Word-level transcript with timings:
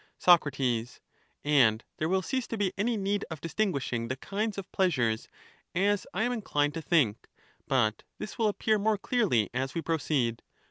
Soc, 0.17 0.47
And 1.43 1.83
there 1.97 2.09
will 2.09 2.23
cease 2.23 2.47
to 2.47 2.57
be 2.57 2.73
any 2.75 2.97
need 2.97 3.23
of 3.29 3.39
distinguishing 3.39 4.07
the 4.07 4.15
kinds 4.15 4.57
of 4.57 4.71
pleasures, 4.71 5.27
as 5.75 6.07
I 6.11 6.23
am 6.23 6.31
inclined 6.33 6.73
to 6.73 6.81
think, 6.81 7.29
but 7.67 8.01
this 8.17 8.35
will 8.39 8.47
appear 8.47 8.79
more 8.79 8.97
clearly 8.97 9.51
as 9.53 9.75
we 9.75 9.83
proceed. 9.83 10.41